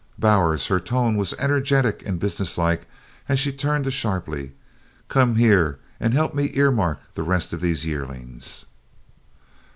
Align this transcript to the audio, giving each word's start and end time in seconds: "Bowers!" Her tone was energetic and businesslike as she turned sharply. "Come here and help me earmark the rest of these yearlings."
"Bowers!" 0.17 0.65
Her 0.65 0.79
tone 0.79 1.15
was 1.15 1.33
energetic 1.37 2.03
and 2.07 2.19
businesslike 2.19 2.87
as 3.29 3.39
she 3.39 3.51
turned 3.51 3.93
sharply. 3.93 4.53
"Come 5.09 5.35
here 5.35 5.77
and 5.99 6.15
help 6.15 6.33
me 6.33 6.49
earmark 6.55 7.13
the 7.13 7.21
rest 7.21 7.53
of 7.53 7.61
these 7.61 7.85
yearlings." 7.85 8.65